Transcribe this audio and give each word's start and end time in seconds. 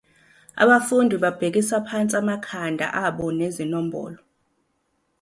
Abafundi 0.63 1.13
babhekisa 1.23 1.77
phansi 1.87 2.15
amakhadi 2.21 2.85
abo 3.03 3.25
ezinombolo. 3.47 4.19